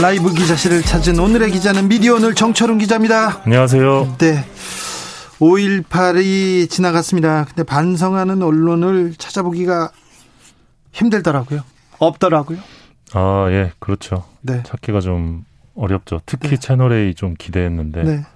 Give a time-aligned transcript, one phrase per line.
[0.00, 3.42] 라이브 기자실을 찾은 오늘의 기자는 미디어 오늘 정철웅 기자입니다.
[3.44, 4.14] 안녕하세요.
[4.18, 4.44] 네.
[5.40, 7.44] 5.18이 지나갔습니다.
[7.46, 9.90] 근데 반성하는 언론을 찾아보기가
[10.92, 11.62] 힘들더라고요.
[11.98, 12.58] 없더라고요.
[13.12, 14.24] 아, 예, 그렇죠.
[14.40, 14.62] 네.
[14.64, 16.20] 찾기가 좀 어렵죠.
[16.26, 16.56] 특히 네.
[16.58, 18.26] 채널A 좀 기대했는데 네.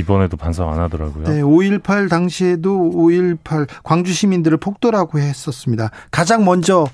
[0.00, 1.24] 이번에도 반성 안 하더라고요.
[1.24, 5.90] 네, 5.18 당시에도 5.18 광주 시민들을 폭도라고 했었습니다.
[6.10, 6.86] 가장 먼저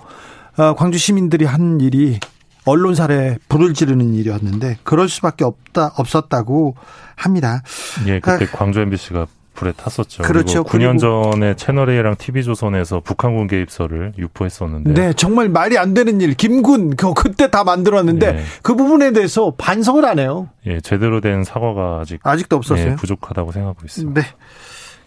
[0.56, 2.19] 어, 광주 시민들이 한 일이
[2.64, 6.75] 언론사에 불을 지르는 일이었는데 그럴 수밖에 없다 없었다고
[7.17, 7.62] 합니다.
[8.06, 8.48] 예, 그때 아.
[8.56, 10.22] 광주 MBC가 불에 탔었죠.
[10.22, 10.64] 그렇죠.
[10.64, 16.34] 그리고 9년 그리고- 전에 채널A랑 TV조선에서 북한군 개입설을 유포했었는데 네, 정말 말이 안 되는 일.
[16.34, 18.44] 김군 그 그때 다 만들었는데 네.
[18.62, 20.48] 그 부분에 대해서 반성을 안 해요.
[20.67, 22.92] 예, 제대로 된 사과가 아직 아직도 없었어요.
[22.92, 24.20] 예, 부족하다고 생각하고 있습니다.
[24.22, 24.27] 네.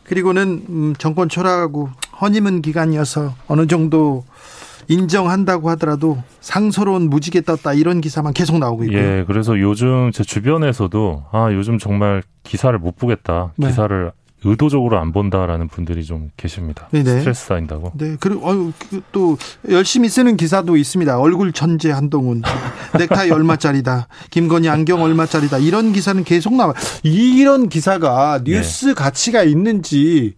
[0.03, 1.89] 그리고는 음, 정권 초라하고
[2.21, 4.23] 허니문 기간이어서 어느 정도
[4.87, 8.97] 인정한다고 하더라도 상서로운 무지개 떴다 이런 기사만 계속 나오고 있고요.
[8.99, 13.53] 예, 그래서 요즘 제 주변에서도 아, 요즘 정말 기사를 못 보겠다.
[13.57, 13.67] 네.
[13.67, 14.11] 기사를
[14.45, 16.87] 의도적으로 안 본다라는 분들이 좀 계십니다.
[16.91, 17.19] 네네.
[17.19, 17.93] 스트레스 쌓인다고.
[17.95, 19.37] 네, 그리고 어유, 그또
[19.69, 21.17] 열심히 쓰는 기사도 있습니다.
[21.17, 22.41] 얼굴 천재 한동훈,
[22.97, 26.71] 넥타이 얼마짜리다, 김건희 안경 얼마짜리다 이런 기사는 계속 나와.
[26.71, 26.73] 요
[27.05, 30.35] 이런 기사가 뉴스 가치가 있는지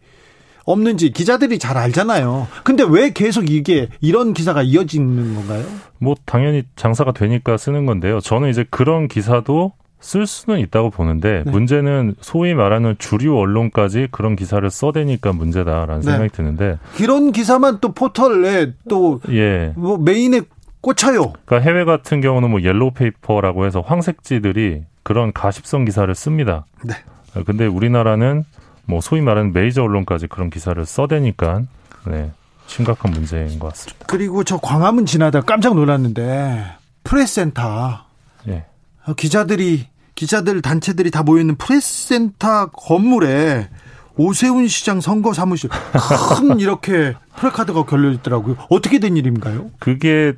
[0.65, 2.47] 없는지 기자들이 잘 알잖아요.
[2.63, 5.63] 근데 왜 계속 이게 이런 기사가 이어지는 건가요?
[5.99, 8.19] 뭐 당연히 장사가 되니까 쓰는 건데요.
[8.19, 11.51] 저는 이제 그런 기사도 쓸 수는 있다고 보는데 네.
[11.51, 16.11] 문제는 소위 말하는 주류 언론까지 그런 기사를 써대니까 문제다라는 네.
[16.11, 19.73] 생각이 드는데 그런 기사만 또 포털에 또 예.
[19.75, 20.41] 뭐 메인에
[20.81, 21.33] 꽂혀요.
[21.45, 26.65] 그러니까 해외 같은 경우는 뭐 옐로우 페이퍼라고 해서 황색지들이 그런 가십성 기사를 씁니다.
[26.83, 26.93] 네.
[27.35, 28.43] 어, 근데 우리나라는
[28.85, 31.63] 뭐 소위 말하는 메이저 언론까지 그런 기사를 써대니까
[32.07, 32.31] 네.
[32.67, 34.05] 심각한 문제인 것 같습니다.
[34.07, 36.65] 그리고 저 광화문 지나다 깜짝 놀랐는데
[37.03, 38.05] 프레스센터
[38.47, 38.65] 예.
[39.05, 43.69] 어, 기자들이 기자들 단체들이 다 모여 있는 프레스센터 건물에
[44.17, 48.55] 오세훈 시장 선거 사무실 큰 이렇게 플래카드가 걸려 있더라고요.
[48.69, 49.69] 어떻게 된 일인가요?
[49.79, 50.33] 그게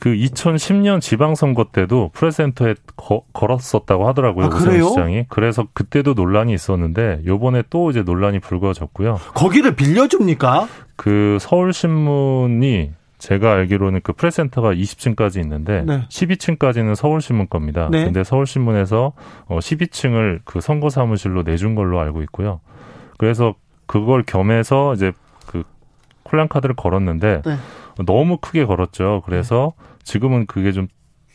[0.00, 4.46] 그 2010년 지방선거 때도 프레센터에 거- 걸었었다고 하더라고요.
[4.46, 4.48] 아?
[4.48, 5.26] 오세훈 시장이.
[5.28, 9.20] 그래서 그때도 논란이 있었는데 요번에 또 이제 논란이 불거졌고요.
[9.34, 10.66] 거기를 빌려줍니까?
[10.96, 16.06] 그 서울신문이 제가 알기로는 그 프레센터가 20층까지 있는데 네.
[16.08, 17.88] 12층까지는 서울신문 겁니다.
[17.90, 18.04] 네.
[18.04, 19.12] 근데 서울신문에서
[19.46, 22.60] 어 12층을 그 선거 사무실로 내준 걸로 알고 있고요.
[23.18, 25.12] 그래서 그걸 겸해서 이제
[25.46, 25.62] 그
[26.22, 27.56] 콜랑 카드를 걸었는데 네.
[28.06, 29.22] 너무 크게 걸었죠.
[29.26, 29.74] 그래서
[30.04, 30.88] 지금은 그게 좀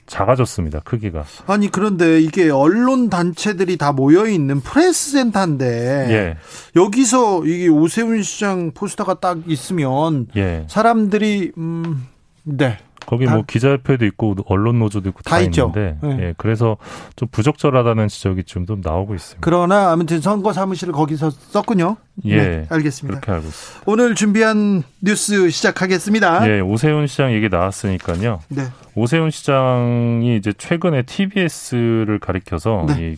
[0.07, 0.81] 작아졌습니다.
[0.81, 1.25] 크기가.
[1.47, 5.65] 아니 그런데 이게 언론 단체들이 다 모여 있는 프레스 센터인데
[6.09, 6.37] 예.
[6.75, 10.65] 여기서 이게 오세훈 시장 포스터가 딱 있으면 예.
[10.69, 12.07] 사람들이 음
[12.43, 12.77] 네.
[13.05, 15.71] 거기 다- 뭐 기자협회도 있고 언론 노조도 있고 다 다, 있죠.
[15.75, 16.27] 있는데 네.
[16.29, 16.33] 예.
[16.37, 16.77] 그래서
[17.15, 19.39] 좀 부적절하다는 지적이 좀, 좀 나오고 있습니다.
[19.41, 21.97] 그러나 아무튼 선거 사무실을 거기서 썼군요.
[22.25, 22.35] 예.
[22.37, 23.19] 네, 알겠습니다.
[23.19, 23.83] 그렇게 알고 있습니다.
[23.85, 26.49] 오늘 준비한 뉴스 시작하겠습니다.
[26.49, 28.39] 예, 오세훈 시장 얘기 나왔으니까요.
[28.49, 28.63] 네.
[28.95, 33.11] 오세훈 시장이 이제 최근에 TBS를 가리켜서 네.
[33.13, 33.17] 이,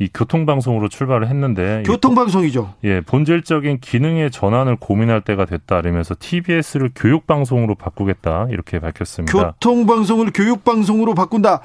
[0.00, 2.74] 이 교통방송으로 출발을 했는데 이 교통방송이죠.
[2.84, 9.32] 예, 본질적인 기능의 전환을 고민할 때가 됐다 이러면서 TBS를 교육방송으로 바꾸겠다 이렇게 밝혔습니다.
[9.32, 11.62] 교통방송을 교육방송으로 바꾼다.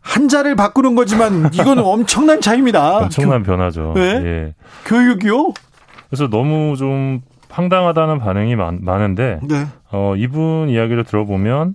[0.00, 2.98] 한자를 바꾸는 거지만 이거는 엄청난 차이입니다.
[2.98, 3.92] 엄청난 변화죠.
[3.94, 4.02] 네?
[4.02, 4.54] 예.
[4.84, 5.52] 교, 교육이요?
[6.10, 9.66] 그래서 너무 좀 황당하다는 반응이 많, 많은데 네.
[9.90, 11.74] 어, 이분 이야기를 들어보면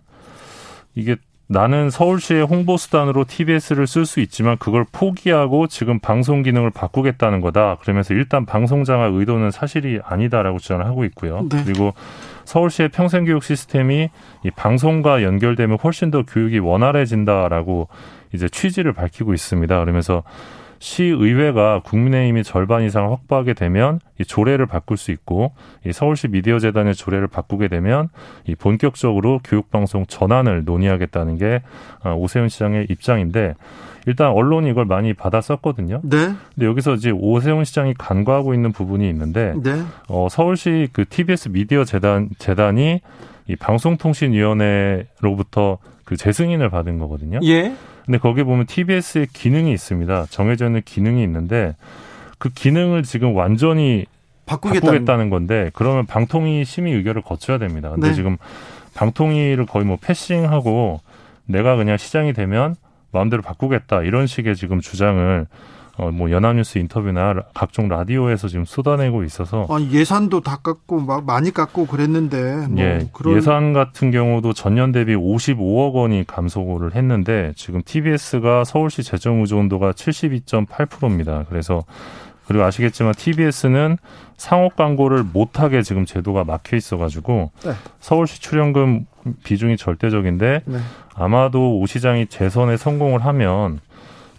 [0.94, 1.15] 이게
[1.49, 7.77] 나는 서울시의 홍보 수단으로 TBS를 쓸 수 있지만 그걸 포기하고 지금 방송 기능을 바꾸겠다는 거다.
[7.81, 11.47] 그러면서 일단 방송 장악 의도는 사실이 아니다라고 주장을 하고 있고요.
[11.49, 11.63] 네.
[11.63, 11.94] 그리고
[12.44, 14.09] 서울시의 평생교육 시스템이
[14.44, 17.88] 이 방송과 연결되면 훨씬 더 교육이 원활해진다라고
[18.33, 19.79] 이제 취지를 밝히고 있습니다.
[19.79, 20.23] 그러면서
[20.79, 25.53] 시의회가 국민의힘이 절반 이상을 확보하게 되면 이 조례를 바꿀 수 있고
[25.85, 28.09] 이 서울시 미디어 재단의 조례를 바꾸게 되면
[28.47, 31.62] 이 본격적으로 교육 방송 전환을 논의하겠다는 게
[32.03, 33.56] 어, 오세훈 시장의 입장인데
[34.06, 36.00] 일단 언론이 이걸 많이 받아 썼거든요.
[36.03, 36.33] 네.
[36.56, 39.81] 근데 여기서 이제 오세훈 시장이 간과하고 있는 부분이 있는데 네.
[40.07, 43.01] 어, 서울시 그 TBS 미디어 재단 재단이
[43.47, 47.39] 이 방송통신위원회로부터 그 재승인을 받은 거거든요.
[47.44, 47.73] 예.
[48.07, 50.27] 근데 거기에 보면 TBS의 기능이 있습니다.
[50.30, 51.75] 정해져 있는 기능이 있는데
[52.38, 54.06] 그 기능을 지금 완전히
[54.45, 57.89] 바꾸겠다는, 바꾸겠다는 건데 그러면 방통위 심의 의결을 거쳐야 됩니다.
[57.89, 58.13] 근데 네.
[58.13, 58.38] 지금
[58.95, 61.01] 방통위를 거의 뭐 패싱하고
[61.45, 62.77] 내가 그냥 시장이 되면
[63.12, 65.45] 마음대로 바꾸겠다 이런 식의 지금 주장을
[65.97, 71.88] 어, 뭐 연합뉴스 인터뷰나 각종 라디오에서 지금 쏟아내고 있어서 아, 예산도 다 깎고 많이 깎고
[71.88, 73.35] 그랬는데 뭐 예, 그런...
[73.35, 81.45] 예산 같은 경우도 전년 대비 55억 원이 감소를 했는데 지금 TBS가 서울시 재정 의존도가 72.8%입니다.
[81.49, 81.83] 그래서
[82.47, 83.97] 그리고 아시겠지만 TBS는
[84.38, 87.71] 상업 광고를 못하게 지금 제도가 막혀 있어가지고 네.
[87.99, 89.05] 서울시 출연금
[89.44, 90.77] 비중이 절대적인데 네.
[91.15, 93.79] 아마도 오 시장이 재선에 성공을 하면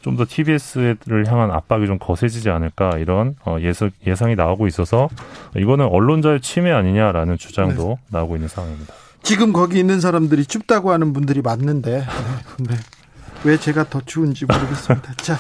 [0.03, 5.09] 좀 더 TBS를 향한 압박이 좀 거세지지 않을까 이런 어, 예상, 예상이 나오고 있어서
[5.57, 8.19] 이거는 언론자의 침해 아니냐라는 주장도 네.
[8.19, 8.93] 나오고 있는 상황입니다.
[9.23, 12.05] 지금 거기 있는 사람들이 춥다고 하는 분들이 많는데
[12.59, 12.75] 네.
[13.45, 15.15] 왜 제가 더 추운지 모르겠습니다.
[15.23, 15.37] 자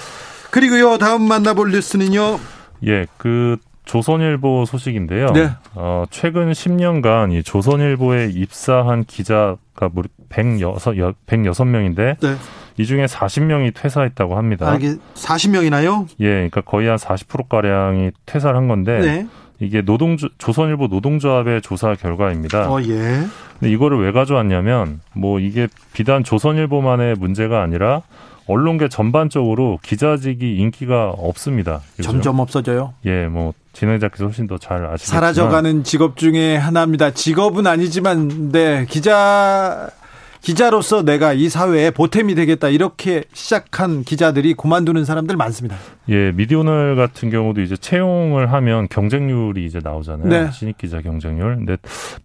[0.51, 2.39] 그리고요 다음 만나볼 뉴스는요.
[2.87, 5.33] 예, 그 조선일보 소식인데요.
[5.33, 5.51] 네.
[5.75, 9.91] 어, 최근 10년간 이 조선일보에 입사한 기자가
[10.29, 10.77] 106,
[11.27, 12.37] 106명인데 네.
[12.79, 14.71] 이 중에 40명이 퇴사했다고 합니다.
[14.71, 16.07] 아, 이게 40명이나요?
[16.21, 19.27] 예, 그러니까 거의 한 40%가량이 퇴사를 한 건데 네.
[19.61, 22.71] 이게 노동 조선일보 노동조합의 조사 결과입니다.
[22.71, 23.25] 어, 예.
[23.59, 28.03] 근데 이거를 왜 가져왔냐면 뭐 이게 비단 조선일보만의 문제가 아니라
[28.47, 31.81] 언론계 전반적으로 기자직이 인기가 없습니다.
[31.97, 32.13] 그렇죠?
[32.13, 32.95] 점점 없어져요.
[33.05, 37.11] 예, 뭐 진행자께서 훨씬 더 잘 아시겠지만 사라져가는 직업 중에 하나입니다.
[37.11, 39.91] 직업은 아니지만 네 기자
[40.49, 45.77] 기자로서 내가 이 사회에 보탬이 되겠다 이렇게 시작한 기자들이 그만두는 사람들 많습니다.
[46.09, 50.27] 예, 미디오널 같은 경우도 이제 채용을 하면 경쟁률이 이제 나오잖아요.
[50.27, 50.51] 네.
[50.51, 51.55] 신입 기자 경쟁률.
[51.57, 51.77] 근데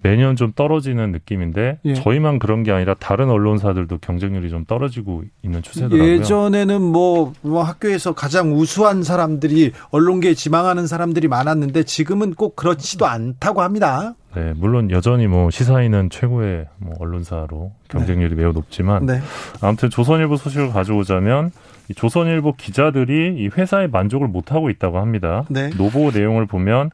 [0.04, 1.94] 매년 좀 떨어지는 느낌인데 예.
[1.96, 6.10] 저희만 그런 게 아니라 다른 언론사들도 경쟁률이 좀 떨어지고 있는 추세더라고요.
[6.14, 13.64] 예전에는 뭐, 뭐 학교에서 가장 우수한 사람들이 언론계에 지망하는 사람들이 많았는데 지금은 꼭 그렇지도 않다고
[13.64, 14.16] 합니다.
[14.36, 18.42] 네, 물론 여전히 뭐 시사인은 최고의 뭐 언론사로 경쟁률이 네.
[18.42, 19.20] 매우 높지만 네.
[19.62, 21.52] 아무튼 조선일보 소식을 가져오자면
[21.90, 25.44] 이 조선일보 기자들이 이 회사에 만족을 못 하고 있다고 합니다.
[25.50, 25.70] 네.
[25.78, 26.90] 노보 내용을 보면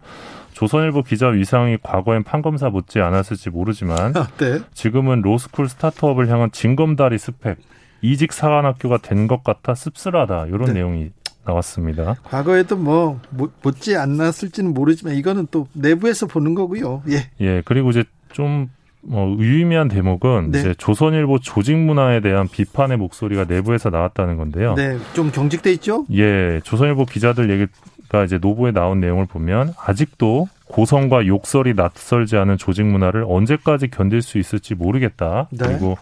[0.54, 4.60] 조선일보 기자 위상이 과거엔 판검사 못지 않았을지 모르지만 아, 네.
[4.74, 7.58] 지금은 로스쿨 스타트업을 향한 징검다리 스펙
[8.02, 10.74] 이직 사관학교가 된 것 같아 씁쓸하다 이런 네.
[10.74, 11.12] 내용이
[11.50, 12.16] 나왔습니다.
[12.24, 13.20] 과거에도 뭐
[13.62, 17.04] 못지 않았을지는 모르지만 이거는 또 내부에서 보는 거고요.
[17.10, 17.30] 예.
[17.42, 17.62] 예.
[17.66, 18.70] 그리고 이제 좀
[19.10, 20.60] 어, 유의미한 대목은 네.
[20.60, 24.76] 이제 조선일보 조직 문화에 대한 비판의 목소리가 내부에서 나왔다는 건데요.
[24.76, 26.06] 네, 좀 경직돼 있죠?
[26.12, 32.86] 예, 조선일보 기자들 얘기가 이제 노부에 나온 내용을 보면 아직도 고성과 욕설이 낯설지 않은 조직
[32.86, 35.48] 문화를 언제까지 견딜 수 있을지 모르겠다.
[35.52, 35.66] 네.
[35.66, 35.98] 그리고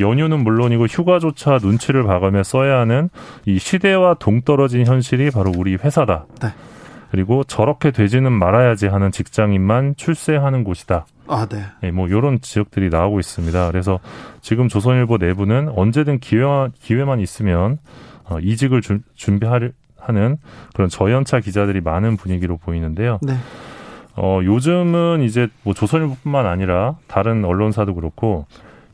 [0.00, 3.10] 연휴는 물론이고 휴가조차 눈치를 봐가며 써야 하는
[3.46, 6.26] 이 시대와 동떨어진 현실이 바로 우리 회사다.
[6.42, 6.48] 네.
[7.10, 11.06] 그리고 저렇게 되지는 말아야지 하는 직장인만 출세하는 곳이다.
[11.26, 11.62] 아, 네.
[11.80, 13.70] 네, 뭐 이런 지역들이 나오고 있습니다.
[13.70, 13.98] 그래서
[14.40, 17.78] 지금 조선일보 내부는 언제든 기회만 기회만 있으면
[18.24, 19.72] 어, 이직을 주, 준비하는
[20.74, 23.18] 그런 저연차 기자들이 많은 분위기로 보이는데요.
[23.22, 23.34] 네.
[24.16, 28.46] 어, 요즘은 이제 뭐 조선일보뿐만 아니라 다른 언론사도 그렇고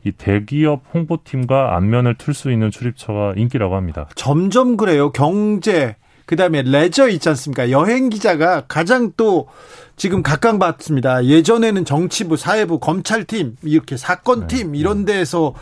[0.05, 4.07] 이 대기업 홍보팀과 안면을 틀 수 있는 출입처가 인기라고 합니다.
[4.15, 5.11] 점점 그래요.
[5.11, 5.95] 경제,
[6.27, 7.71] 그 다음에 레저 있지 않습니까?
[7.71, 9.47] 여행 기자가 가장 또
[9.95, 11.25] 지금 각광받습니다.
[11.25, 14.77] 예전에는 정치부, 사회부, 검찰팀, 이렇게 사건팀 네.
[14.77, 15.55] 이런 데에서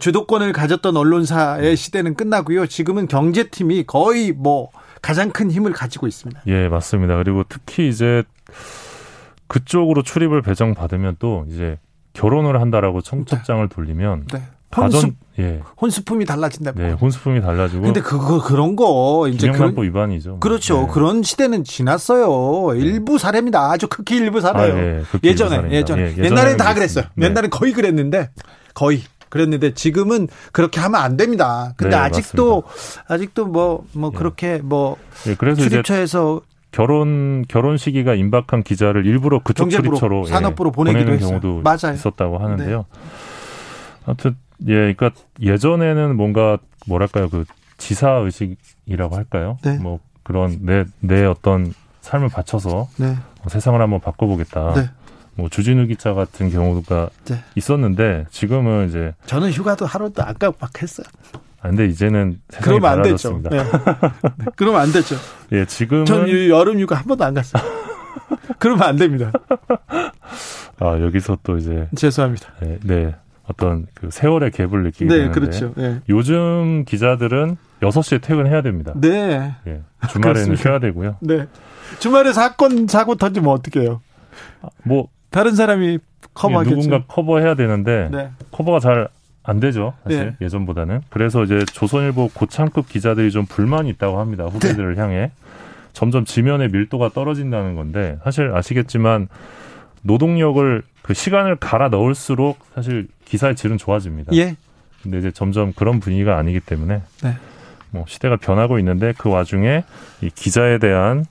[0.00, 2.66] 주도권을 가졌던 언론사의 시대는 끝나고요.
[2.66, 4.70] 지금은 경제팀이 거의 뭐
[5.02, 6.42] 가장 큰 힘을 가지고 있습니다.
[6.46, 7.16] 예, 맞습니다.
[7.16, 8.22] 그리고 특히 이제
[9.48, 11.78] 그쪽으로 출입을 배정받으면 또 이제
[12.12, 13.74] 결혼을 한다라고 청첩장을 네.
[13.74, 14.42] 돌리면 네.
[14.76, 15.60] 혼수, 예.
[15.80, 16.72] 혼수품이 달라진다.
[16.72, 17.82] 네, 혼수품이 달라지고.
[17.82, 20.40] 근데 그거 그런 거 이제 그런 위반이죠.
[20.40, 20.82] 그렇죠.
[20.82, 20.88] 네.
[20.92, 22.72] 그런 시대는 지났어요.
[22.72, 22.80] 네.
[22.80, 23.70] 일부 사례입니다.
[23.70, 24.74] 아주 극히 일부 사례예요.
[24.74, 27.04] 아, 예, 예전에 예전에 예, 옛날에는 다 그랬어요.
[27.14, 27.26] 네.
[27.26, 28.30] 옛날엔 거의 그랬는데
[28.74, 31.72] 거의 그랬는데 지금은 그렇게 하면 안 됩니다.
[31.76, 33.04] 근데 네, 아직도 맞습니다.
[33.08, 34.18] 아직도 뭐뭐 뭐 예.
[34.18, 36.40] 그렇게 뭐 예, 그래서 출입처에서
[36.72, 41.94] 결혼 결혼 시기가 임박한 기자를 일부러 그쪽 경제부로, 출입처로 산업부로 예, 보내기도 보내는 경우도 맞아요.
[41.94, 42.78] 있었다고 하는데요.
[42.92, 43.00] 네.
[44.06, 44.36] 아무튼
[44.66, 45.10] 예, 그러니까
[45.40, 47.44] 예전에는 뭔가 뭐랄까요 그
[47.78, 49.58] 지사 의식이라고 할까요?
[49.62, 49.76] 네.
[49.78, 53.06] 뭐 그런 내 내 어떤 삶을 바쳐서 네.
[53.06, 54.74] 뭐 세상을 한번 바꿔보겠다.
[54.74, 54.90] 네.
[55.34, 57.36] 뭐 주진우 기자 같은 경우가 네.
[57.54, 61.06] 있었는데 지금은 이제 저는 휴가도 하루도 안 깜빡했어요.
[61.62, 63.40] 아, 근데 이제는 세상이 그러면 안 됐죠.
[63.48, 63.62] 네.
[64.56, 65.14] 그러면 안 됐죠.
[65.52, 67.62] 예, 지금은 전 여름 휴가 한 번도 안 갔어요.
[68.58, 69.30] 그러면 안 됩니다.
[70.80, 72.48] 아 여기서 또 이제 죄송합니다.
[72.60, 73.14] 네, 네.
[73.44, 75.72] 어떤 그 세월의 갭을 느끼게 네, 되는데 그렇죠.
[75.76, 76.00] 네.
[76.08, 78.92] 요즘 기자들은 6시에 퇴근해야 됩니다.
[78.96, 79.54] 네.
[79.66, 79.82] 예.
[80.10, 80.56] 주말에는.
[80.56, 81.16] 쉬어야 되고요.
[81.20, 81.46] 네.
[81.98, 84.00] 주말에 사건 사고 터지면 어떻게 해요?
[84.84, 85.98] 뭐 다른 사람이
[86.34, 86.76] 커버하겠죠.
[86.76, 88.30] 누군가 커버해야 되는데 네.
[88.52, 89.08] 커버가 잘
[89.44, 89.94] 안 되죠.
[90.04, 90.46] 사실 네.
[90.46, 91.00] 예전보다는.
[91.10, 94.44] 그래서 이제 조선일보 고창급 기자들이 좀 불만이 있다고 합니다.
[94.44, 95.00] 후배들을 네.
[95.00, 95.30] 향해.
[95.92, 99.28] 점점 지면의 밀도가 떨어진다는 건데 사실 아시겠지만
[100.02, 104.32] 노동력을 그 시간을 갈아 넣을수록 사실 기사의 질은 좋아집니다.
[104.34, 104.56] 예.
[105.02, 107.36] 근데 이제 점점 그런 분위기가 아니기 때문에 네.
[107.90, 109.84] 뭐 시대가 변하고 있는데 그 와중에
[110.22, 111.24] 이 기자에 대한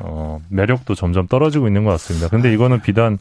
[0.00, 2.28] 어 매력도 점점 떨어지고 있는 것 같습니다.
[2.28, 3.18] 근데 이거는 비단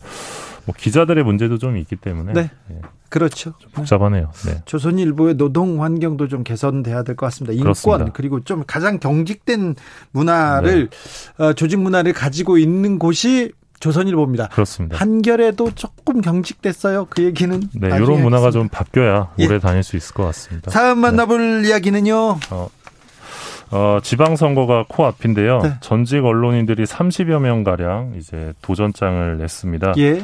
[0.65, 2.51] 뭐 기자들의 문제도 좀 있기 때문에 네.
[2.71, 2.75] 예.
[3.09, 3.53] 그렇죠.
[3.73, 4.31] 복잡하네요.
[4.45, 4.61] 네.
[4.65, 7.51] 조선일보의 노동 환경도 좀 개선돼야 될 것 같습니다.
[7.51, 8.05] 인권 그렇습니다.
[8.13, 9.75] 그리고 좀 가장 경직된
[10.11, 10.89] 문화를
[11.37, 11.43] 네.
[11.43, 13.51] 어, 조직 문화를 가지고 있는 곳이
[13.81, 14.49] 조선일보입니다.
[14.49, 14.95] 그렇습니다.
[14.97, 17.07] 한결에도 조금 경직됐어요.
[17.09, 17.59] 그 얘기는.
[17.73, 18.51] 네, 이런 문화가 하겠습니다.
[18.51, 19.59] 좀 바뀌어야 오래 예.
[19.59, 20.69] 다닐 수 있을 것 같습니다.
[20.71, 21.69] 다음 만나볼 네.
[21.69, 22.15] 이야기는요.
[22.51, 22.69] 어,
[23.71, 25.59] 어, 지방선거가 코앞인데요.
[25.63, 25.73] 네.
[25.81, 29.93] 전직 언론인들이 30여 명 가량 이제 도전장을 냈습니다.
[29.97, 30.23] 예.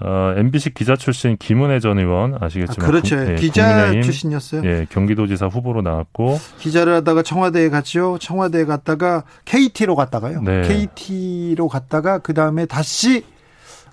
[0.00, 3.16] 어, MBC 기자 출신 김은혜 전 의원 아시겠지만 아, 그렇죠.
[3.16, 4.62] 구, 예, 기자 출신이었어요.
[4.64, 8.18] 예, 경기도지사 후보로 나왔고 기자를 하다가 청와대에 갔죠.
[8.20, 10.42] 청와대에 갔다가 KT로 갔다가요.
[10.42, 10.62] 네.
[10.62, 13.24] KT로 갔다가 그 다음에 다시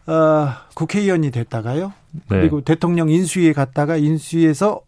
[0.06, 1.94] 어, 국회의원이 됐다가요.
[2.30, 2.40] 네.
[2.40, 4.82] 그리고 대통령 인수위에 갔다가 인수위에서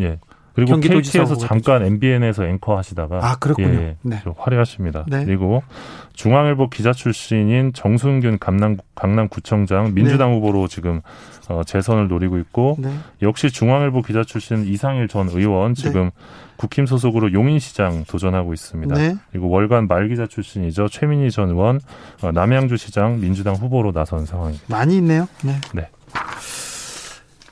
[0.00, 0.18] 예.
[0.56, 3.68] 그리고 KT에서 잠깐 MBN에서 앵커 하시다가 아 그렇군요.
[3.68, 4.22] 예, 네.
[4.38, 5.04] 화려하십니다.
[5.06, 5.22] 네.
[5.26, 5.62] 그리고
[6.14, 10.36] 중앙일보 기자 출신인 정순균 강남 강남구청장 민주당 네.
[10.36, 11.02] 후보로 지금
[11.50, 12.88] 어, 재선을 노리고 있고 네.
[13.20, 15.82] 역시 중앙일보 기자 출신 이상일 전 의원 네.
[15.82, 16.10] 지금
[16.56, 18.94] 국힘 소속으로 용인시장 도전하고 있습니다.
[18.94, 19.14] 네.
[19.30, 21.80] 그리고 월간 말기자 출신이죠 최민희 전 의원
[22.22, 24.64] 어, 남양주시장 민주당 후보로 나선 상황입니다.
[24.68, 25.28] 많이 있네요.
[25.44, 25.60] 네.
[25.74, 25.90] 네.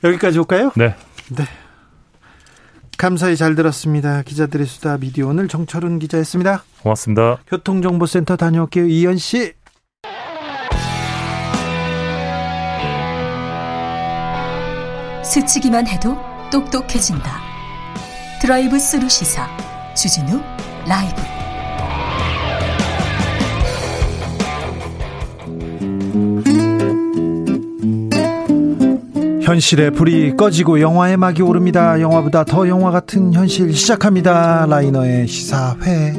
[0.03, 0.73] 여기까지 올까요?
[0.75, 0.95] 네.
[1.37, 1.45] 네.
[2.97, 4.23] 감사히 잘 들었습니다.
[4.23, 6.65] 기자들의 수다 미디어 오늘 정철은 기자였습니다.
[6.83, 7.39] 고맙습니다.
[7.47, 8.87] 교통정보센터 다녀올게요.
[8.87, 9.55] 이현 씨.
[15.25, 16.17] 스치기만 해도
[16.53, 17.41] 똑똑해진다.
[18.41, 19.49] 드라이브 스루 시사
[19.95, 20.41] 주진우
[20.87, 21.34] 라이브.
[29.45, 32.01] 현실의 불이 꺼지고 영화의 막이 오릅니다.
[32.01, 34.65] 영화보다 더 영화 같은 현실 시작합니다.
[34.65, 36.15] 라이너의 시사회.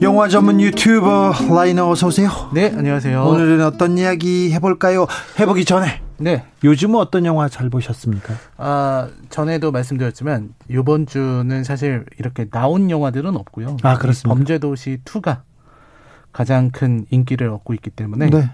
[0.00, 2.30] 영화 전문 유튜버 라이너 어서 오세요.
[2.54, 3.22] 네, 안녕하세요.
[3.22, 5.06] 오늘은 어떤 이야기 해볼까요?
[5.38, 6.00] 해보기 전에.
[6.16, 6.44] 네.
[6.64, 8.34] 요즘은 어떤 영화 잘 보셨습니까?
[8.56, 13.76] 아, 전에도 말씀드렸지만 이번 주는 사실 이렇게 나온 영화들은 없고요.
[13.82, 14.34] 아, 그렇습니다.
[14.34, 15.42] 범죄도시 2가
[16.32, 18.50] 가장 큰 인기를 얻고 있기 때문에 네.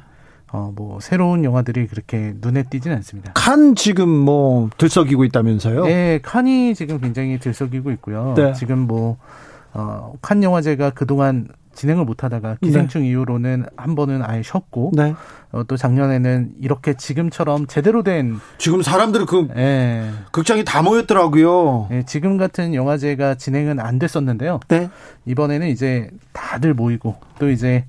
[0.57, 3.33] 어, 뭐, 새로운 영화들이 그렇게 눈에 띄지는 않습니다.
[3.35, 5.85] 칸 지금 뭐, 들썩이고 있다면서요?
[5.85, 8.33] 네, 칸이 지금 굉장히 들썩이고 있고요.
[8.35, 8.55] 네.
[8.55, 9.19] 지금 뭐,
[9.75, 13.09] 어, 칸 영화제가 그동안 진행을 못 하다가 기생충 네.
[13.09, 15.15] 이후로는 한 번은 아예 쉬었고 네.
[15.53, 20.09] 어, 또 작년에는 이렇게 지금처럼 제대로 된 지금 사람들은 그 예.
[20.33, 21.89] 극장이 다 모였더라고요.
[21.91, 24.61] 예, 지금 같은 영화제가 진행은 안 됐었는데요.
[24.69, 24.89] 네.
[25.27, 27.85] 이번에는 이제 다들 모이고 또 이제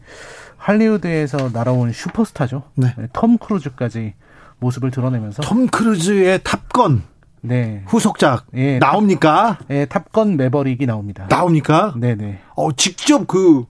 [0.68, 2.64] 할리우드에서 날아온 슈퍼스타죠.
[2.76, 2.94] 네.
[2.98, 3.08] 네.
[3.14, 4.14] 톰 크루즈까지
[4.60, 7.04] 모습을 드러내면서 톰 크루즈의 탑건
[7.42, 7.84] 네.
[7.88, 9.60] 후속작 예, 나옵니까?
[9.70, 11.28] 예, 탑건 매버릭이 나옵니다.
[11.30, 11.94] 나옵니까?
[11.96, 12.40] 네, 네.
[12.56, 13.66] 어, 직접 그그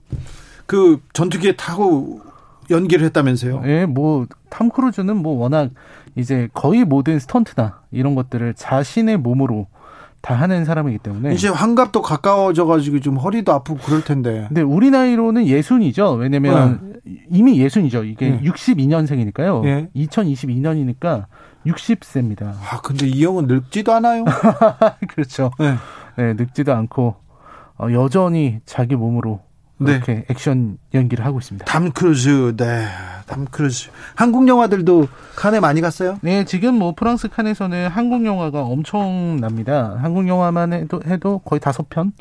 [0.66, 2.20] 그 전투기에 타고
[2.70, 3.62] 연기를 했다면서요?
[3.66, 5.70] 예, 뭐 탐 크루즈는 뭐 워낙
[6.14, 9.66] 이제 거의 모든 스턴트나 이런 것들을 자신의 몸으로
[10.28, 14.44] 다 하는 사람이기 때문에 이제 환갑도 가까워져 가지고 좀 허리도 아프고 그럴 텐데.
[14.48, 16.12] 근데 우리 나이로는 예순이죠.
[16.12, 17.14] 왜냐면 네.
[17.30, 18.04] 이미 예순이죠.
[18.04, 18.42] 이게 네.
[18.42, 19.62] 62년생이니까요.
[19.62, 19.88] 네.
[19.96, 21.24] 2022년이니까
[21.64, 22.42] 60세입니다.
[22.42, 24.26] 아, 근데 이 형은 늙지도 않아요.
[25.08, 25.50] 그렇죠.
[25.58, 25.76] 네.
[26.18, 27.14] 네, 늙지도 않고
[27.78, 29.40] 어, 여전히 자기 몸으로
[29.78, 30.24] 그렇게 네.
[30.28, 31.64] 액션 연기를 하고 있습니다.
[31.64, 32.86] 톰 크루즈, 네,
[33.26, 33.90] 톰 크루즈.
[34.14, 36.18] 한국 영화들도 칸에 많이 갔어요?
[36.22, 39.96] 네, 지금 뭐 프랑스 칸에서는 한국 영화가 엄청납니다.
[40.00, 42.12] 한국 영화만 해도 해도 거의 다섯 편.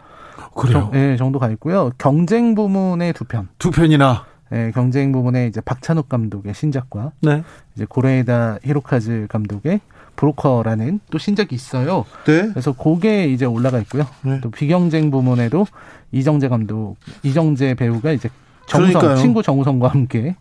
[0.56, 0.90] 그래요?
[0.94, 1.92] 네, 정도 가 있고요.
[1.98, 3.48] 경쟁 부문의 두 편.
[3.58, 4.26] 두 편이나.
[4.50, 7.44] 네, 경쟁 부문에 이제 박찬욱 감독의 신작과 네.
[7.76, 9.82] 이제 고레에다 히로카즈 감독의
[10.18, 12.04] 브로커라는 또 신작이 있어요.
[12.26, 12.50] 네.
[12.50, 14.06] 그래서 그게 이제 올라가 있고요.
[14.24, 14.42] 네.
[14.42, 15.66] 또 비경쟁 부문에도
[16.12, 18.30] 이정재 감독, 이정재 배우가 이제
[18.66, 19.22] 정우성, 그러니까요.
[19.22, 20.36] 친구 정우성과 함께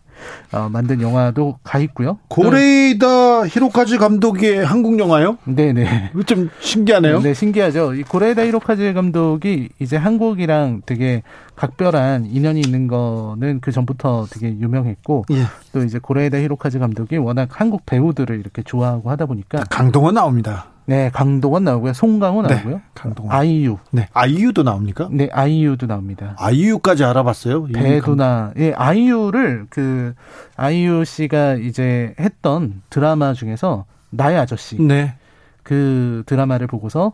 [0.51, 2.17] 어, 만든 영화도 가 있고요.
[2.29, 5.37] 고레이다 히로카즈 감독의 한국 영화요?
[5.45, 6.11] 네네.
[6.25, 7.21] 좀 신기하네요.
[7.21, 7.93] 네, 신기하죠.
[7.93, 11.23] 이 고레이다 히로카즈 감독이 이제 한국이랑 되게
[11.55, 15.43] 각별한 인연이 있는 거는 그 전부터 되게 유명했고 예.
[15.73, 20.67] 또 이제 고레이다 히로카즈 감독이 워낙 한국 배우들을 이렇게 좋아하고 하다 보니까 강동원 나옵니다.
[20.87, 21.91] 네, 강동원 나오고요.
[21.91, 22.75] 송강호 네, 나오고요.
[22.75, 23.35] 네, 강동원.
[23.35, 23.77] 아이유.
[23.91, 24.07] 네.
[24.13, 25.09] 아이유도 나옵니까?
[25.11, 26.33] 네, 아이유도 나옵니다.
[26.39, 27.65] 아이유까지 알아봤어요?
[27.65, 28.53] 배두나.
[28.57, 30.15] 예, 아이유를 그
[30.55, 34.81] 아이유 씨가 이제 했던 드라마 중에서 나의 아저씨.
[34.81, 35.15] 네.
[35.61, 37.11] 그 드라마를 보고서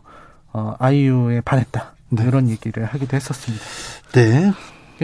[0.52, 1.94] 어 아이유에 반했다.
[2.10, 2.24] 네.
[2.28, 3.64] 이런 얘기를 하기도 했었습니다.
[4.12, 4.52] 네.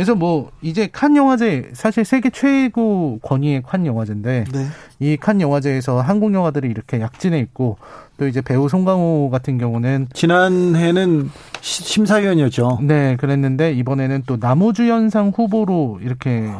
[0.01, 4.67] 그래서 뭐 이제 칸 영화제 사실 세계 최고 권위의 칸 영화제인데 네.
[4.99, 7.77] 이칸 영화제에서 한국 영화들이 이렇게 약진해 있고
[8.17, 11.31] 또 이제 배우 송강호 같은 경우는 지난해는
[11.61, 12.79] 심사위원이었죠.
[12.81, 16.51] 네, 그랬는데 이번에는 또 나무주연상 후보로 이렇게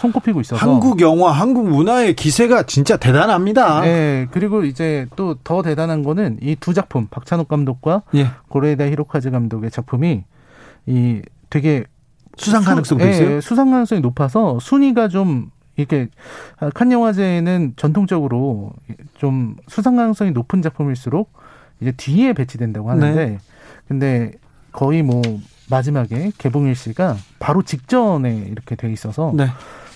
[0.00, 3.82] 손꼽히고 있어서 한국 영화, 한국 문화의 기세가 진짜 대단합니다.
[3.82, 8.26] 네, 그리고 이제 또 더 대단한 거는 이 두 작품 박찬욱 감독과 예.
[8.48, 10.24] 고레이다 히로카즈 감독의 작품이
[10.86, 11.84] 이 되게
[12.36, 13.36] 수상 가능성도 수, 있어요?
[13.36, 16.08] 예, 수상 가능성이 높아서 순위가 좀 이렇게
[16.74, 18.72] 칸 영화제는 전통적으로
[19.14, 21.32] 좀 수상 가능성이 높은 작품일수록
[21.80, 23.38] 이제 뒤에 배치된다고 하는데 네.
[23.86, 24.32] 근데
[24.72, 25.22] 거의 뭐
[25.68, 29.48] 마지막에 개봉일 시가 바로 직전에 이렇게 돼 있어서 네.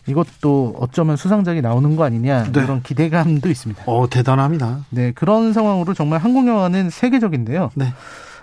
[0.06, 2.62] 이것도 어쩌면 수상작이 나오는 거 아니냐 네.
[2.62, 3.84] 이런 기대감도 있습니다.
[3.86, 4.84] 어 대단합니다.
[4.90, 7.70] 네 그런 상황으로 정말 한국 영화는 세계적인데요.
[7.74, 7.86] 네.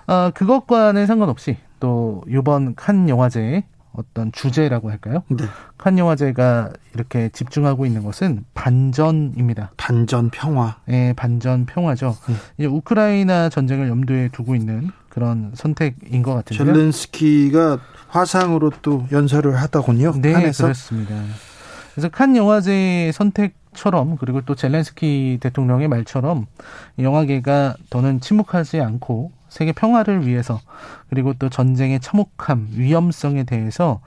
[0.05, 3.63] 아 그것과는 상관없이 또 이번 칸 영화제에
[3.97, 5.23] 어떤 주제라고 할까요?
[5.27, 5.45] 네.
[5.77, 9.71] 칸 영화제가 이렇게 집중하고 있는 것은 반전입니다.
[9.75, 10.77] 반전 평화.
[10.85, 12.15] 네, 반전 평화죠.
[12.27, 12.35] 네.
[12.57, 16.73] 이제 우크라이나 전쟁을 염두에 두고 있는 그런 선택인 것 같은데요.
[16.73, 20.13] 젤렌스키가 화상으로 또 연설을 하더군요.
[20.21, 20.65] 네, 칸에서.
[20.65, 21.15] 그렇습니다.
[21.93, 26.45] 그래서 칸 영화제 선택처럼 그리고 또 젤렌스키 대통령의 말처럼
[26.99, 30.59] 영화계가 더는 침묵하지 않고 세계 평화를 위해서
[31.09, 34.01] 그리고 또 전쟁의 참혹함, 위험성에 대해서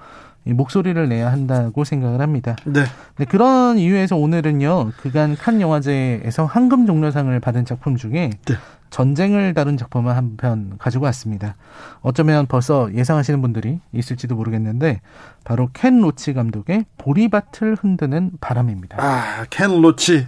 [0.44, 2.56] 목소리를 내야 한다고 생각을 합니다.
[2.64, 2.84] 네.
[3.16, 3.24] 네.
[3.26, 8.54] 그런 이유에서 오늘은요, 그간 칸 영화제에서 황금 종려상을 받은 작품 중에 네.
[8.88, 11.54] 전쟁을 다룬 작품을 한 편 가지고 왔습니다.
[12.00, 15.00] 어쩌면 벌써 예상하시는 분들이 있을지도 모르겠는데,
[15.44, 18.96] 바로 켄 로치 감독의 보리밭을 흔드는 바람입니다.
[18.98, 20.26] 아, 켄 로치.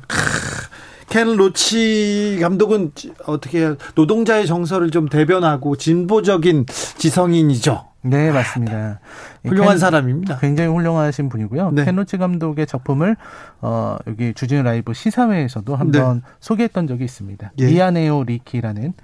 [1.12, 2.92] 켄 로치 감독은
[3.26, 6.64] 어떻게 노동자의 정서를 좀 대변하고 진보적인
[6.96, 7.84] 지성인이죠.
[8.00, 8.98] 네, 맞습니다.
[9.44, 10.38] 훌륭한 켄, 사람입니다.
[10.38, 11.72] 굉장히 훌륭하신 분이고요.
[11.72, 11.84] 네.
[11.84, 13.16] 켄 로치 감독의 작품을
[13.60, 16.20] 어 여기 주진우 라이브 시사회에서도 한번 네.
[16.40, 17.52] 소개했던 적이 있습니다.
[17.58, 17.66] 예.
[17.66, 18.94] 미안해요 리키라는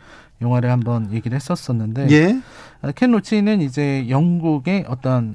[0.41, 2.41] 영화를 한번 얘기를 했었었는데 예.
[2.81, 5.35] 아, 켄 로치는 이제 영국의 어떤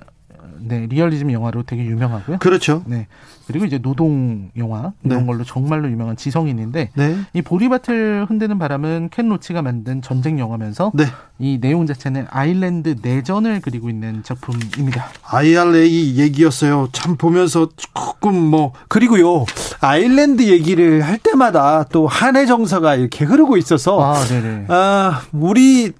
[0.66, 2.38] 네, 리얼리즘 영화로 되게 유명하고요.
[2.40, 2.84] 그렇죠.
[2.86, 3.08] 네.
[3.48, 5.26] 그리고 이제 노동 영화 이런 네.
[5.26, 7.18] 걸로 정말로 유명한 지성인인데 네.
[7.34, 11.06] 이 보리밭을 흔드는 바람은 켄 로치가 만든 전쟁 영화면서 네.
[11.40, 15.08] 이 내용 자체는 아일랜드 내전을 그리고 있는 작품입니다.
[15.24, 16.88] IRA 얘기였어요.
[16.94, 19.46] 참 보면서 조금 뭐 그리고요
[19.82, 24.66] 아일랜드 얘기를 할 때마다 또 한해 정서가 이렇게 흐르고 있어서 아, 네네.
[24.70, 25.92] 아 우리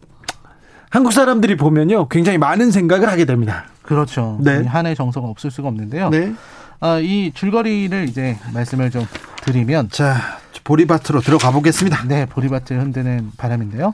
[0.90, 3.66] 한국 사람들이 보면요 굉장히 많은 생각을 하게 됩니다.
[3.84, 4.38] 그렇죠.
[4.42, 4.64] 네.
[4.64, 6.10] 한해 정서가 없을 수가 없는데요.
[6.10, 6.34] 네.
[6.80, 9.06] 아, 이 줄거리를 이제 말씀을 좀
[9.44, 12.06] 드리면 자 보리밭으로 들어가 보겠습니다.
[12.08, 13.94] 네, 보리밭을 흔드는 바람인데요.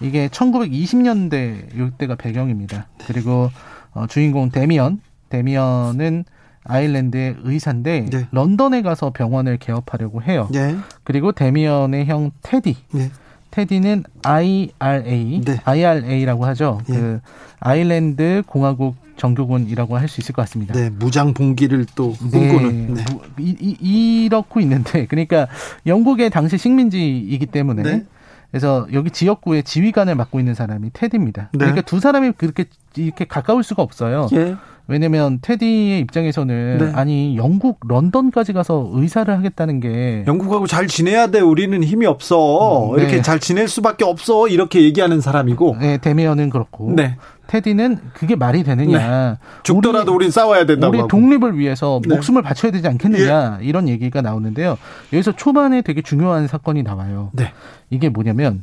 [0.00, 2.86] 이게 1920년대 이때가 배경입니다.
[3.06, 3.50] 그리고
[3.92, 6.24] 어, 주인공 데미언, 데미언은
[6.64, 8.26] 아일랜드의 의사인데 네.
[8.30, 10.48] 런던에 가서 병원을 개업하려고 해요.
[10.50, 10.76] 네.
[11.02, 12.76] 그리고 데미언의 형 테디.
[12.92, 13.10] 네.
[13.50, 15.60] 테디는 IRA, 네.
[15.64, 16.80] IRA라고 하죠.
[16.88, 16.92] 예.
[16.92, 17.20] 그
[17.60, 20.74] 아일랜드 공화국 정교군이라고 할 수 있을 것 같습니다.
[20.74, 22.94] 네, 무장 봉기를 또 꿈꾸는.
[22.94, 23.04] 네.
[23.04, 23.04] 네.
[23.38, 25.48] 이, 이, 이렇고 있는데, 그러니까
[25.86, 27.82] 영국의 당시 식민지이기 때문에.
[27.82, 28.04] 네.
[28.50, 31.48] 그래서 여기 지역구의 지휘관을 맡고 있는 사람이 테디입니다.
[31.52, 31.58] 네.
[31.58, 34.28] 그러니까 두 사람이 그렇게 이렇게 가까울 수가 없어요.
[34.32, 34.54] 예.
[34.86, 36.92] 왜냐면 테디의 입장에서는 네.
[36.94, 42.96] 아니 영국 런던까지 가서 의사를 하겠다는 게 영국하고 잘 지내야 돼 우리는 힘이 없어 음,
[42.96, 43.02] 네.
[43.02, 47.16] 이렇게 잘 지낼 수밖에 없어 이렇게 얘기하는 사람이고 네 데미언은 그렇고 네.
[47.46, 49.38] 테디는 그게 말이 되느냐 네.
[49.62, 51.08] 죽더라도 우리, 우린 싸워야 된다고 우리 하고.
[51.08, 52.14] 독립을 위해서 네.
[52.14, 53.64] 목숨을 바쳐야 되지 않겠느냐 예.
[53.64, 54.78] 이런 얘기가 나오는데요
[55.12, 57.52] 여기서 초반에 되게 중요한 사건이 나와요 네.
[57.90, 58.62] 이게 뭐냐면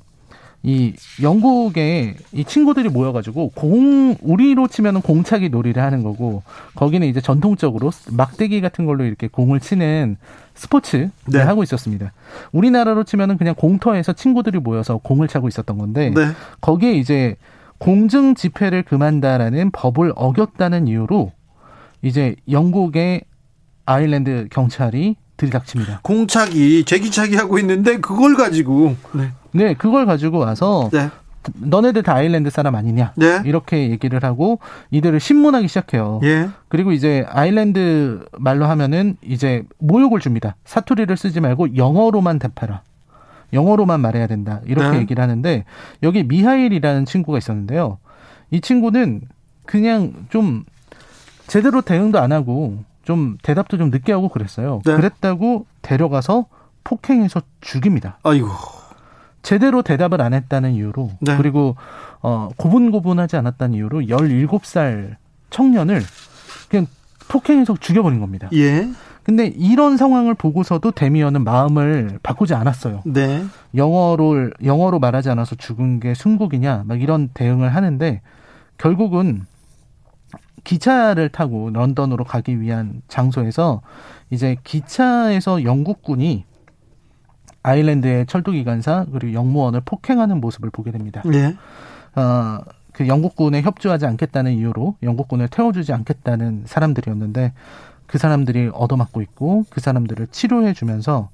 [0.64, 6.44] 이 영국에 이 친구들이 모여가지고 공 우리로 치면은 공차기 놀이를 하는 거고
[6.76, 10.18] 거기는 이제 전통적으로 막대기 같은 걸로 이렇게 공을 치는
[10.54, 11.40] 스포츠를 네.
[11.40, 12.14] 하고 있었습니다.
[12.52, 16.28] 우리나라로 치면은 그냥 공터에서 친구들이 모여서 공을 차고 있었던 건데 네.
[16.60, 17.38] 거기에 이제
[17.82, 21.32] 공증 집회를 금한다라는 법을 어겼다는 이유로
[22.04, 23.24] 이제 영국의
[23.88, 26.02] 아일랜드 경찰이 들이닥칩니다.
[26.04, 31.10] 공차기, 제기차기 하고 있는데 그걸 가지고 네, 네 그걸 가지고 와서 네.
[31.56, 33.14] 너네들 다 아일랜드 사람 아니냐?
[33.18, 33.42] 네.
[33.46, 34.60] 이렇게 얘기를 하고
[34.92, 36.20] 이들을 신문하기 시작해요.
[36.22, 36.50] 예.
[36.68, 40.56] 그리고 이제 아일랜드 말로 하면은 이제 모욕을 줍니다.
[40.66, 42.84] 사투리를 쓰지 말고 영어로만 대파라.
[43.54, 44.62] 영어로만 말해야 된다.
[44.66, 45.00] 이렇게 네.
[45.00, 45.66] 얘기를 하는데
[46.04, 47.98] 여기 미하일이라는 친구가 있었는데요.
[48.50, 49.22] 이 친구는
[49.66, 50.64] 그냥 좀
[51.48, 54.82] 제대로 대응도 안 하고 좀 대답도 좀 늦게 하고 그랬어요.
[54.86, 54.96] 네.
[54.96, 56.46] 그랬다고 데려가서
[56.84, 58.18] 폭행해서 죽입니다.
[58.24, 58.50] 아이고.
[59.42, 61.36] 제대로 대답을 안 했다는 이유로 네.
[61.36, 61.76] 그리고
[62.22, 65.16] 어 고분고분하지 않았다는 이유로 17살
[65.50, 66.02] 청년을
[66.70, 66.86] 그냥
[67.28, 68.50] 폭행해서 죽여버린 겁니다.
[68.54, 68.88] 예.
[69.24, 73.02] 근데 이런 상황을 보고서도 데미언은 마음을 바꾸지 않았어요.
[73.06, 73.44] 네.
[73.76, 78.22] 영어로 영어로 말하지 않아서 죽은 게 순국이냐 막 이런 대응을 하는데
[78.78, 79.46] 결국은
[80.64, 83.82] 기차를 타고 런던으로 가기 위한 장소에서
[84.30, 86.46] 이제 기차에서 영국군이
[87.64, 91.22] 아일랜드의 철도기관사 그리고 영무원을 폭행하는 모습을 보게 됩니다.
[91.26, 91.56] 네.
[92.16, 92.60] 어,
[92.92, 97.54] 그 영국군에 협조하지 않겠다는 이유로 영국군을 태워주지 않겠다는 사람들이었는데
[98.12, 101.30] 그 사람들이 얻어맞고 있고 그 사람들을 치료해 주면서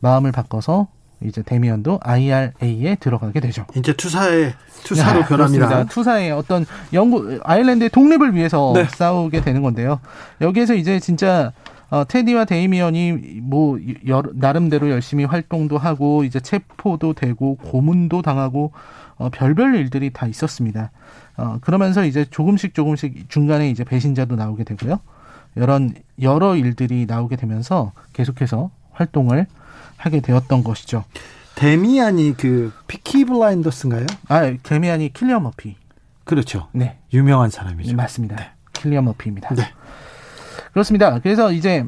[0.00, 0.88] 마음을 바꿔서
[1.22, 3.64] 이제 데미언도 IRA에 들어가게 되죠.
[3.76, 4.52] 이제 투사의
[4.84, 5.84] 투사로 네, 변합니다.
[5.84, 8.84] 투사의 어떤 영국 아일랜드의 독립을 위해서 네.
[8.84, 10.00] 싸우게 되는 건데요.
[10.40, 11.52] 여기에서 이제 진짜
[11.90, 13.12] 어, 테디와 데이미언이
[13.42, 18.72] 뭐 여러, 나름대로 열심히 활동도 하고 이제 체포도 되고 고문도 당하고
[19.16, 20.90] 어, 별별 일들이 다 있었습니다.
[21.36, 24.98] 어, 그러면서 이제 조금씩 조금씩 중간에 이제 배신자도 나오게 되고요.
[25.56, 29.46] 이런 여러 일들이 나오게 되면서 계속해서 활동을
[29.96, 31.04] 하게 되었던 것이죠.
[31.54, 34.06] 데미안이 그 피키 블라인더스인가요?
[34.28, 35.76] 아, 데미안이 킬리언 머피.
[36.24, 36.68] 그렇죠.
[36.72, 36.98] 네.
[37.12, 37.96] 유명한 사람이죠.
[37.96, 38.36] 맞습니다.
[38.36, 38.50] 네.
[38.74, 39.54] 킬리언 머피입니다.
[39.54, 39.62] 네.
[40.72, 41.18] 그렇습니다.
[41.20, 41.86] 그래서 이제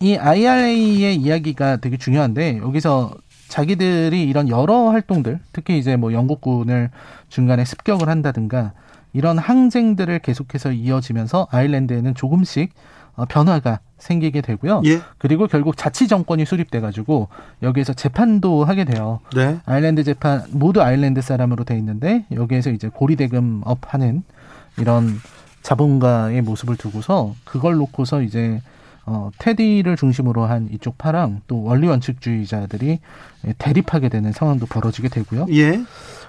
[0.00, 3.14] 이 IRA의 이야기가 되게 중요한데 여기서
[3.48, 6.90] 자기들이 이런 여러 활동들, 특히 이제 뭐 영국군을
[7.28, 8.72] 중간에 습격을 한다든가
[9.12, 12.72] 이런 항쟁들을 계속해서 이어지면서 아일랜드에는 조금씩
[13.14, 14.82] 어, 변화가 생기게 되고요.
[14.86, 15.00] 예.
[15.18, 17.28] 그리고 결국 자치 정권이 수립돼 가지고
[17.62, 19.20] 여기에서 재판도 하게 돼요.
[19.34, 19.60] 네.
[19.66, 24.22] 아일랜드 재판 모두 아일랜드 사람으로 돼 있는데 여기에서 이제 고리대금업 하는
[24.78, 25.20] 이런
[25.62, 28.60] 자본가의 모습을 두고서 그걸 놓고서 이제
[29.04, 33.00] 어, 테디를 중심으로 한 이쪽 파랑 또 원리 원칙주의자들이
[33.58, 35.46] 대립하게 되는 상황도 벌어지게 되고요.
[35.50, 35.82] 예.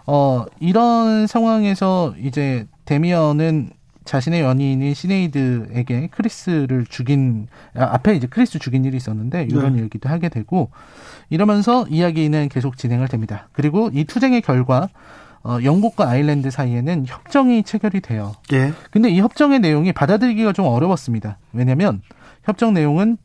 [0.05, 3.71] 어, 이런 상황에서 이제 데미언은
[4.05, 9.83] 자신의 연인인 시네이드에게 크리스를 죽인 아, 앞에 이제 크리스 죽인 일이 있었는데 이런 네.
[9.83, 10.69] 얘기도 하게 되고
[11.29, 13.47] 이러면서 이야기는 계속 진행을 됩니다.
[13.53, 14.89] 그리고 이 투쟁의 결과
[15.43, 18.33] 어, 영국과 아일랜드 사이에는 협정이 체결이 돼요.
[18.53, 18.73] 예.
[18.91, 21.37] 근데 이 협정의 내용이 받아들이기가 좀 어려웠습니다.
[21.51, 22.01] 왜냐하면
[22.43, 23.17] 협정 내용은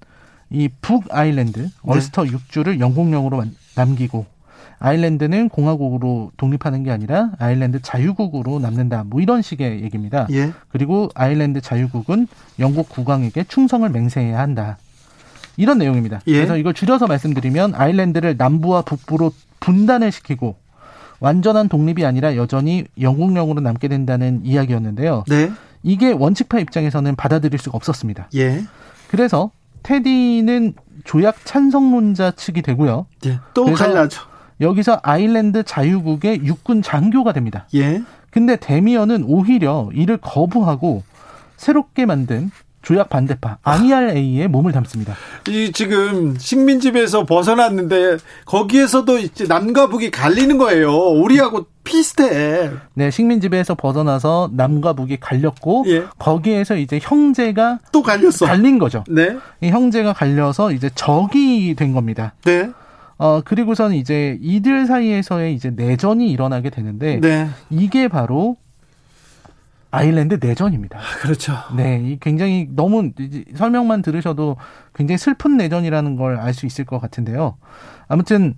[0.50, 2.30] 이 북아일랜드 얼스터 네.
[2.30, 3.44] 6주를 영국령으로
[3.76, 4.26] 남기고
[4.80, 9.04] 아일랜드는 공화국으로 독립하는 게 아니라 아일랜드 자유국으로 남는다.
[9.06, 10.26] 뭐 이런 식의 얘기입니다.
[10.30, 10.52] 예.
[10.68, 14.78] 그리고 아일랜드 자유국은 영국 국왕에게 충성을 맹세해야 한다.
[15.56, 16.20] 이런 내용입니다.
[16.28, 16.32] 예.
[16.34, 20.56] 그래서 이걸 줄여서 말씀드리면 아일랜드를 남부와 북부로 분단을 시키고
[21.20, 25.24] 완전한 독립이 아니라 여전히 영국령으로 남게 된다는 이야기였는데요.
[25.26, 25.50] 네.
[25.82, 28.28] 이게 원칙파 입장에서는 받아들일 수가 없었습니다.
[28.36, 28.62] 예.
[29.08, 29.50] 그래서
[29.82, 33.06] 테디는 조약 찬성론자 측이 되고요.
[33.26, 33.40] 예.
[33.54, 34.20] 또 갈라져.
[34.60, 37.66] 여기서 아일랜드 자유국의 육군 장교가 됩니다.
[37.74, 38.02] 예.
[38.30, 41.02] 근데 데미언은 오히려 이를 거부하고
[41.56, 42.50] 새롭게 만든
[42.82, 45.14] 조약 반대파 IRA에 몸을 담습니다.
[45.48, 50.94] 이 지금 식민지배에서 벗어났는데 거기에서도 이제 남과 북이 갈리는 거예요.
[50.94, 52.70] 우리하고 비슷해.
[52.94, 56.04] 네, 식민지배에서 벗어나서 남과 북이 갈렸고 예.
[56.18, 58.46] 거기에서 이제 형제가 또 갈렸어.
[58.46, 59.04] 갈린 거죠.
[59.08, 59.36] 네.
[59.60, 62.34] 이 형제가 갈려서 이제 적이 된 겁니다.
[62.44, 62.70] 네.
[63.18, 67.48] 어, 그리고선 이제 이들 사이에서의 이제 내전이 일어나게 되는데 네.
[67.68, 68.56] 이게 바로
[69.90, 70.98] 아일랜드 내전입니다.
[70.98, 71.54] 아, 그렇죠.
[71.76, 73.10] 네, 굉장히 너무
[73.56, 74.56] 설명만 들으셔도
[74.94, 77.56] 굉장히 슬픈 내전이라는 걸 알 수 있을 것 같은데요.
[78.06, 78.54] 아무튼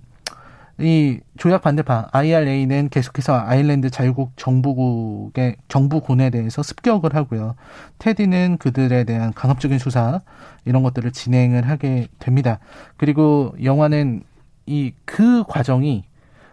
[0.79, 7.55] 이 조약 반대파 IRA는 계속해서 아일랜드 자유국 정부국의 정부군에 대해서 습격을 하고요.
[7.99, 10.21] 테디는 그들에 대한 강압적인 수사
[10.65, 12.59] 이런 것들을 진행을 하게 됩니다.
[12.97, 14.23] 그리고 영화는
[14.71, 16.05] 이 그 과정이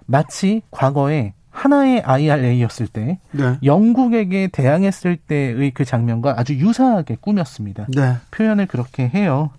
[0.07, 3.59] 마치 과거에 하나의 IRA였을 때 네.
[3.63, 7.87] 영국에게 대항했을 때의 그 장면과 아주 유사하게 꾸몄습니다.
[7.89, 8.17] 네.
[8.31, 9.51] 표현을 그렇게 해요.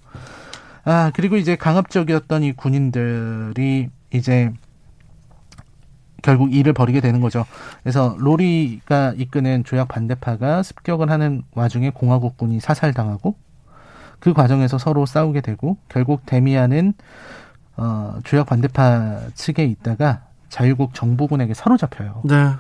[0.86, 4.52] 아 그리고 이제 강압적이었던 이 군인들이 이제
[6.22, 7.46] 결국 일을 벌이게 되는 거죠.
[7.84, 13.36] 그래서 로리가 이끄는 조약 반대파가 습격을 하는 와중에 공화국군이 사살당하고
[14.20, 16.94] 그 과정에서 서로 싸우게 되고 결국 데미안은
[17.80, 22.24] 어, 조약 반대파 측에 있다가 자유국 정부군에게 사로잡혀요.
[22.26, 22.52] 네.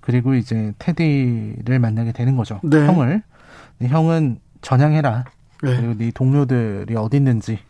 [0.00, 2.60] 그리고 이제 테디를 만나게 되는 거죠.
[2.64, 2.84] 네.
[2.84, 3.22] 형을.
[3.80, 5.24] 형은 전향해라.
[5.62, 5.76] 네.
[5.76, 7.60] 그리고 네 동료들이 어디 있는지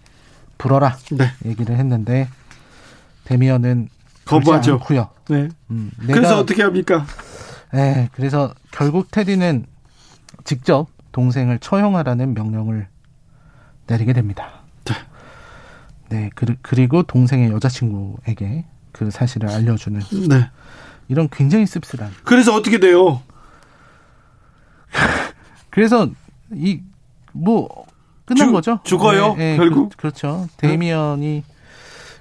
[0.57, 0.97] 불어라.
[1.13, 1.31] 네.
[1.45, 2.29] 얘기를 했는데
[3.25, 3.89] 데미언은
[4.25, 4.75] 거부하죠.
[4.75, 5.09] 않고요.
[5.29, 5.49] 네.
[5.71, 7.05] 음, 그래서 어떻게 합니까?
[7.73, 8.09] 네.
[8.13, 9.67] 그래서 결국 테디는
[10.45, 12.89] 직접 동생을 처형하라는 명령을
[13.87, 14.56] 내리게 됩니다.
[16.09, 16.31] 네.
[16.31, 16.31] 네.
[16.35, 20.01] 그 리고 동생의 여자친구에게 그 사실을 알려주는.
[20.29, 20.51] 네.
[21.09, 22.11] 이런 굉장히 씁쓸한.
[22.25, 23.23] 그래서 어떻게 돼요?
[25.71, 26.09] 그래서
[26.53, 26.81] 이
[27.37, 27.87] 뭐
[28.25, 28.81] 끝난 주, 거죠.
[28.83, 29.35] 죽어요.
[29.35, 31.45] 네, 네, 결국 그, 렇죠 데미언이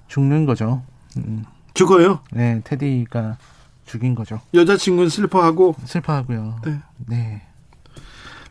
[0.08, 0.84] 죽는 거죠.
[1.18, 1.46] 음.
[1.74, 2.20] 죽어요.
[2.32, 3.38] 네, 테디가
[3.86, 4.42] 죽인 거죠.
[4.54, 6.62] 여자친구는 슬퍼하고 슬퍼하고요.
[6.66, 6.80] 네.
[7.08, 7.42] 네.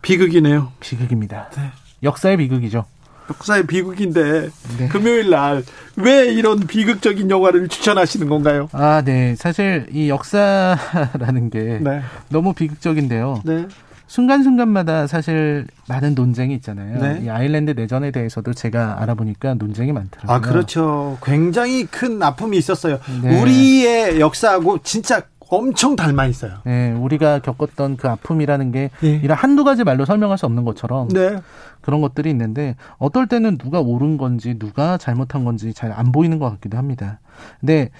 [0.03, 0.73] 비극이네요.
[0.81, 1.51] 비극입니다.
[1.51, 1.71] 네.
[2.03, 2.85] 역사의 비극이죠.
[3.31, 4.89] 역사의 비극인데 네.
[4.89, 5.63] 금요일 날
[5.97, 8.69] 왜 이런 비극적인 영화를 추천하시는 건가요?
[8.73, 9.35] 아, 네.
[9.37, 12.01] 사실 이 역사라는 게 네.
[12.29, 13.43] 너무 비극적인데요.
[13.45, 13.67] 네.
[14.07, 17.01] 순간순간마다 사실 많은 논쟁이 있잖아요.
[17.01, 17.23] 네.
[17.25, 20.37] 이 아일랜드 내전에 대해서도 제가 알아보니까 논쟁이 많더라고요.
[20.37, 21.17] 아, 그렇죠.
[21.23, 22.99] 굉장히 큰 아픔이 있었어요.
[23.23, 23.41] 네.
[23.41, 25.23] 우리의 역사하고 진짜
[25.55, 26.59] 엄청 닮아 있어요.
[26.65, 29.21] 네, 우리가 겪었던 그 아픔이라는 게 네.
[29.23, 31.39] 이런 한두 가지 말로 설명할 수 없는 것처럼 네.
[31.81, 36.51] 그런 것들이 있는데 어떨 때는 누가 옳은 건지 누가 잘못한 건지 잘 안 보이는 것
[36.51, 37.21] 같기도 합니다.
[37.61, 37.91] 근데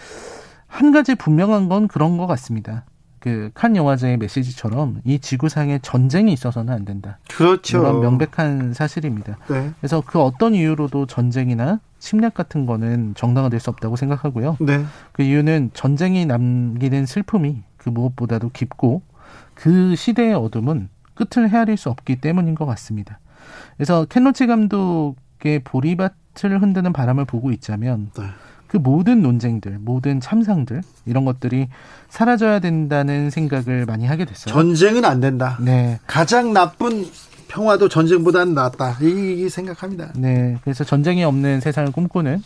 [0.67, 2.85] 한 가지 분명한 건 그런 것 같습니다.
[3.21, 7.19] 그칸 영화제의 메시지처럼 이 지구상에 전쟁이 있어서는 안 된다.
[7.31, 7.79] 그렇죠.
[7.79, 9.39] 이런 명백한 사실입니다.
[9.49, 9.71] 네.
[9.81, 14.59] 그래서 그 어떤 이유로도 전쟁이나 침략 같은 거는 정당화될 수 없다고 생각하고요.
[14.61, 14.85] 네.
[15.13, 19.01] 그 이유는 전쟁이 남기는 슬픔이 그 무엇보다도 깊고
[19.55, 23.21] 그 시대의 어둠은 끝을 헤아릴 수 없기 때문인 것 같습니다.
[23.77, 28.25] 그래서 켄로치 감독의 보리밭을 흔드는 바람을 보고 있자면 네.
[28.67, 31.69] 그 모든 논쟁들, 모든 참상들 이런 것들이
[32.11, 34.53] 사라져야 된다는 생각을 많이 하게 됐어요.
[34.53, 35.57] 전쟁은 안 된다.
[35.59, 36.01] 네.
[36.07, 37.07] 가장 나쁜
[37.49, 38.99] 평화도 전쟁보다는 낫다.
[39.01, 40.13] 이, 생각합니다.
[40.17, 40.59] 네.
[40.63, 42.43] 그래서 전쟁이 없는 세상을 꿈꾸는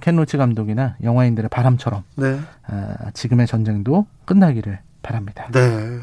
[0.00, 2.38] 켄 로치 감독이나 영화인들의 바람처럼 네.
[2.66, 5.48] 아, 지금의 전쟁도 끝나기를 바랍니다.
[5.52, 5.98] 네.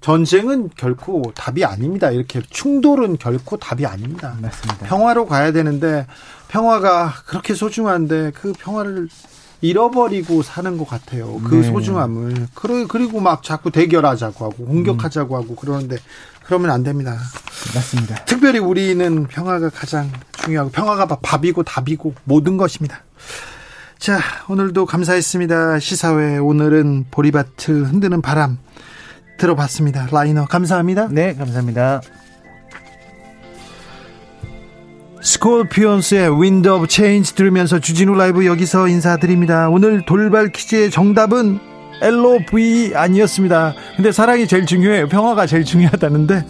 [0.00, 2.10] 전쟁은 결코 답이 아닙니다.
[2.10, 4.36] 이렇게 충돌은 결코 답이 아닙니다.
[4.40, 4.86] 맞습니다.
[4.86, 6.06] 평화로 가야 되는데
[6.48, 9.08] 평화가 그렇게 소중한데 그 평화를
[9.60, 11.40] 잃어버리고 사는 것 같아요.
[11.44, 11.62] 그 네.
[11.64, 12.48] 소중함을.
[12.54, 15.42] 그리고 막 자꾸 대결하자고 하고 공격하자고 음.
[15.42, 15.96] 하고 그러는데
[16.44, 17.16] 그러면 안 됩니다.
[17.74, 18.24] 맞습니다.
[18.24, 23.02] 특별히 우리는 평화가 가장 중요하고 평화가 밥이고 답이고 모든 것입니다.
[23.98, 25.80] 자, 오늘도 감사했습니다.
[25.80, 28.58] 시사회 오늘은 보리밭을 흔드는 바람
[29.38, 30.08] 들어봤습니다.
[30.12, 31.08] 라이너 감사합니다.
[31.10, 32.00] 네, 감사합니다.
[35.26, 39.68] 스콜피언스의 Wind of Change 들으면서 주진우 라이브 여기서 인사드립니다.
[39.68, 41.58] 오늘 돌발 퀴즈의 정답은
[42.00, 43.74] LOVE 아니었습니다.
[43.96, 45.08] 근데 사랑이 제일 중요해요.
[45.08, 46.44] 평화가 제일 중요하다는데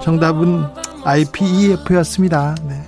[0.00, 0.64] 정답은
[1.04, 2.54] IPEF였습니다.
[2.68, 2.82] 네.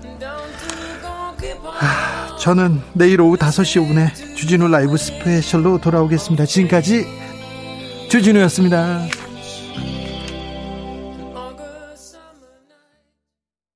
[1.73, 6.47] 하, 저는 내일 오후 5시 5분에 주진우 라이브 스페셜로 돌아오겠습니다.
[6.47, 7.05] 지금까지
[8.09, 9.01] 주진우였습니다.